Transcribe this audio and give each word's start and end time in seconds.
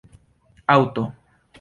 aŭto 0.75 1.05